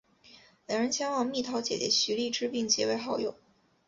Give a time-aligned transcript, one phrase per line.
[0.65, 3.35] 两人前往蜜桃姐姐徐荔枝并结为好友。